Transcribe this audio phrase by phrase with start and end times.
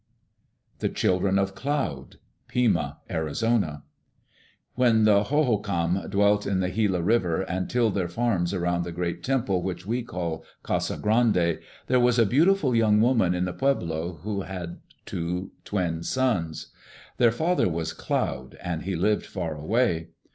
[0.79, 2.15] The Children of Cloud
[2.47, 3.83] Pima (Arizona)
[4.73, 9.23] When the Hohokam dwelt on the Gila River and tilled their farms around the great
[9.23, 14.13] temple which we call Casa Grande, there was a beautiful young woman in the pueblo
[14.23, 16.69] who had two twin sons.
[17.17, 20.07] Their father was Cloud, and he lived far away.